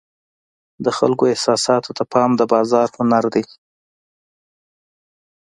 [0.85, 3.43] د خلکو احساساتو ته پام د بازار هنر دی.